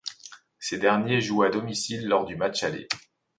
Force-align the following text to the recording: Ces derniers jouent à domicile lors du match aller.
Ces 0.57 0.79
derniers 0.79 1.21
jouent 1.21 1.43
à 1.43 1.51
domicile 1.51 2.07
lors 2.07 2.25
du 2.25 2.35
match 2.35 2.63
aller. 2.63 2.87